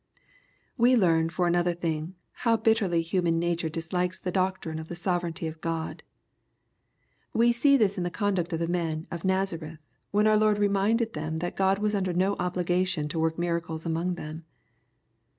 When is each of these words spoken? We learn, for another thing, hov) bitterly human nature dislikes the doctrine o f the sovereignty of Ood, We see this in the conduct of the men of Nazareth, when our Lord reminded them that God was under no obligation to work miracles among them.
We 0.79 0.95
learn, 0.95 1.29
for 1.29 1.45
another 1.45 1.75
thing, 1.75 2.15
hov) 2.37 2.63
bitterly 2.63 3.03
human 3.03 3.37
nature 3.37 3.69
dislikes 3.69 4.17
the 4.19 4.31
doctrine 4.31 4.79
o 4.79 4.81
f 4.81 4.87
the 4.87 4.95
sovereignty 4.95 5.45
of 5.45 5.59
Ood, 5.63 6.01
We 7.33 7.51
see 7.51 7.77
this 7.77 7.99
in 7.99 8.03
the 8.03 8.09
conduct 8.09 8.51
of 8.51 8.57
the 8.57 8.67
men 8.67 9.05
of 9.11 9.23
Nazareth, 9.23 9.77
when 10.09 10.25
our 10.25 10.37
Lord 10.37 10.57
reminded 10.57 11.13
them 11.13 11.37
that 11.37 11.55
God 11.55 11.77
was 11.77 11.93
under 11.93 12.13
no 12.13 12.35
obligation 12.39 13.09
to 13.09 13.19
work 13.19 13.37
miracles 13.37 13.85
among 13.85 14.15
them. 14.15 14.43